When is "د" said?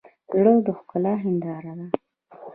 0.65-0.67